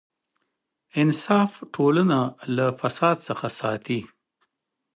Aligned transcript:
انصاف 1.01 1.51
ټولنه 1.75 2.19
له 2.55 2.65
فساد 2.79 3.17
څخه 3.27 3.47
ساتي. 3.59 3.99